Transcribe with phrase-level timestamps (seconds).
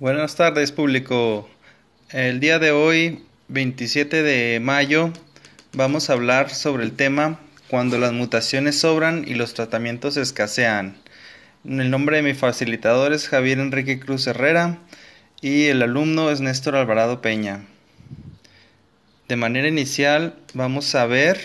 [0.00, 1.46] Buenas tardes público.
[2.08, 5.12] El día de hoy, 27 de mayo,
[5.74, 7.38] vamos a hablar sobre el tema
[7.68, 10.96] cuando las mutaciones sobran y los tratamientos escasean.
[11.66, 14.78] El nombre de mi facilitador es Javier Enrique Cruz Herrera
[15.42, 17.66] y el alumno es Néstor Alvarado Peña.
[19.28, 21.38] De manera inicial vamos a ver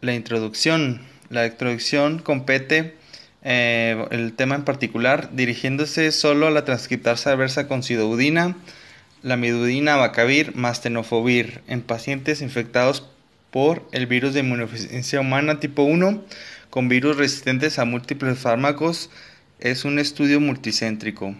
[0.00, 1.02] la introducción.
[1.28, 2.96] La introducción compete
[3.42, 8.56] eh, el tema en particular, dirigiéndose solo a la transcriptasa adversa con sidobudina,
[9.22, 13.06] la midudina abacavir más tenofovir en pacientes infectados
[13.50, 16.22] por el virus de inmunodeficiencia humana tipo 1
[16.70, 19.10] con virus resistentes a múltiples fármacos
[19.58, 21.34] es un estudio multicéntrico.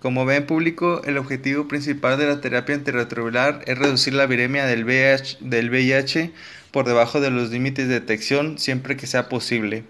[0.00, 4.84] Como ven público, el objetivo principal de la terapia antirretroviral es reducir la viremia del
[4.84, 6.32] del VIH
[6.70, 9.84] por debajo de los límites de detección siempre que sea posible.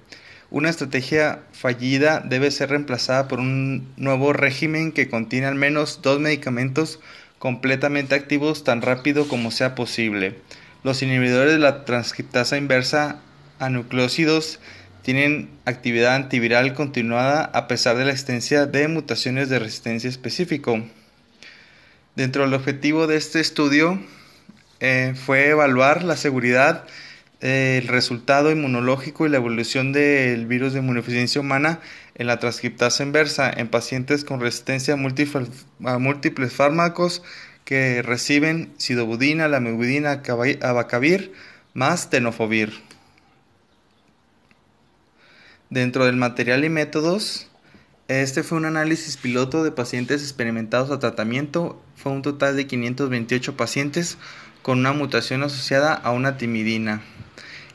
[0.50, 6.18] Una estrategia fallida debe ser reemplazada por un nuevo régimen que contiene al menos dos
[6.18, 6.98] medicamentos
[7.38, 10.38] completamente activos tan rápido como sea posible.
[10.82, 13.20] Los inhibidores de la transcriptasa inversa
[13.60, 14.59] a nucleócidos
[15.02, 20.82] tienen actividad antiviral continuada a pesar de la existencia de mutaciones de resistencia específico.
[22.16, 24.02] Dentro del objetivo de este estudio
[24.80, 26.87] eh, fue evaluar la seguridad
[27.41, 31.80] el resultado inmunológico y la evolución del virus de inmunodeficiencia humana
[32.15, 37.23] en la transcriptasa inversa en pacientes con resistencia a múltiples, fármacos
[37.65, 40.23] que reciben sidobudina, lamivudina,
[40.60, 41.32] abacavir
[41.73, 42.74] más tenofovir.
[45.71, 47.49] Dentro del material y métodos,
[48.09, 51.80] este fue un análisis piloto de pacientes experimentados a tratamiento.
[51.95, 54.19] Fue un total de 528 pacientes
[54.63, 57.03] con una mutación asociada a una timidina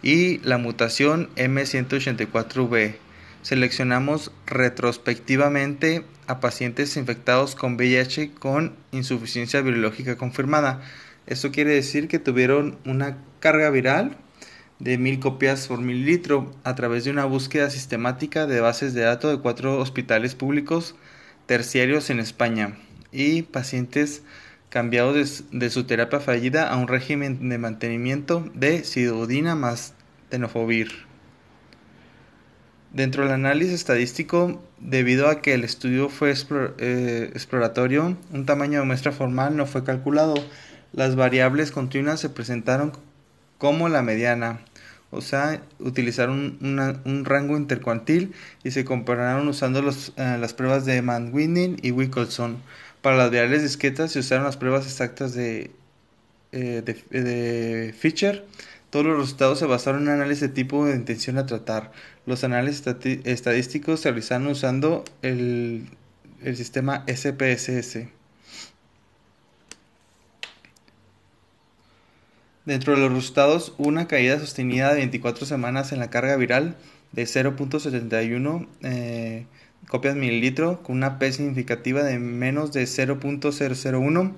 [0.02, 2.96] y la mutación M184V.
[3.42, 10.82] Seleccionamos retrospectivamente a pacientes infectados con VIH con insuficiencia virológica confirmada.
[11.28, 14.18] Esto quiere decir que tuvieron una carga viral
[14.80, 19.32] de mil copias por mililitro a través de una búsqueda sistemática de bases de datos
[19.32, 20.96] de cuatro hospitales públicos
[21.46, 22.78] terciarios en España
[23.12, 24.24] y pacientes
[24.70, 29.94] cambiados de, su terapia fallida a un régimen de mantenimiento de sidodina más
[30.30, 31.06] tenofovir.
[32.92, 36.34] Dentro del análisis estadístico, debido a que el estudio fue
[36.78, 40.36] eh, exploratorio, un tamaño de muestra formal no fue calculado.
[40.94, 42.94] Las variables continuas se presentaron
[43.58, 44.62] como la mediana,
[45.16, 48.34] o sea, utilizaron un rango intercuantil
[48.64, 52.58] y se compararon usando eh, las pruebas de Mann-Whitney y Wickelson.
[53.02, 55.72] Para las variables discretas se usaron las pruebas exactas de,
[56.52, 56.82] eh,
[57.12, 58.46] de Fischer
[58.96, 61.92] todos los resultados se basaron en análisis de tipo de intención a tratar.
[62.26, 62.82] Los análisis
[63.26, 65.90] estadísticos se realizaron usando el,
[66.42, 68.08] el sistema SPSS.
[72.66, 76.76] Dentro de los resultados, una caída sostenida de 24 semanas en la carga viral
[77.12, 79.46] de 0.71 eh,
[79.88, 84.34] copias mililitro con una P significativa de menos de 0.001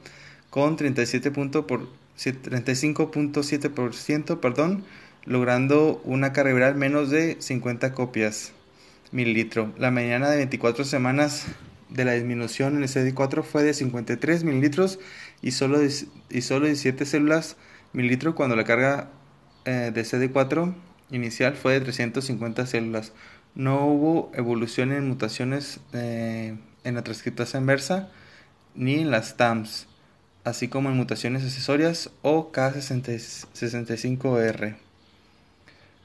[0.50, 4.84] con 37 puntos por 35.7%, perdón,
[5.24, 8.52] logrando una carga viral menos de 50 copias
[9.14, 9.72] mililitro.
[9.78, 11.46] La mediana de 24 semanas
[11.88, 15.00] de la disminución en el CD4 fue de 53 mililitros
[15.42, 17.56] y solo, y solo 17 células
[17.94, 19.10] mililitro cuando la carga
[19.66, 20.74] eh, de CD4
[21.12, 23.14] inicial fue de 350 células.
[23.56, 28.10] No hubo evolución en mutaciones eh, en la transcriptasa inversa
[28.76, 29.88] ni en las TAMS
[30.48, 34.78] así como en mutaciones accesorias o K65R.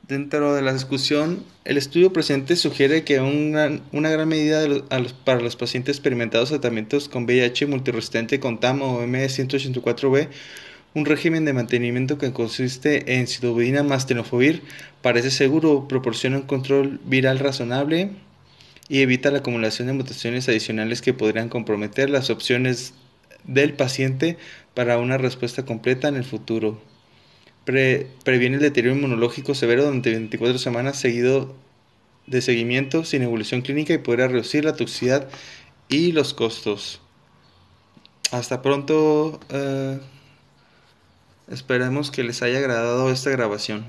[0.08, 4.66] Dentro de la discusión, el estudio presente sugiere que una, gran medida
[5.24, 10.28] para los pacientes experimentados tratamientos con VIH multiresistente con TAM o M184B,
[10.94, 14.62] un régimen de mantenimiento que consiste en sidobudina más tenofovir
[15.00, 18.10] parece seguro, proporciona un control viral razonable
[18.88, 22.94] y evita la acumulación de mutaciones adicionales que podrían comprometer las opciones
[23.44, 24.36] del paciente
[24.74, 26.80] para una respuesta completa en el futuro.
[27.64, 31.54] previene el deterioro inmunológico severo durante 24 semanas seguido
[32.26, 35.28] de seguimiento sin evolución clínica y podrá reducir la toxicidad
[35.88, 37.00] y los costos.
[38.30, 39.40] Hasta pronto.
[39.50, 39.98] Eh,
[41.52, 43.84] esperemos que les haya agradado esta grabación.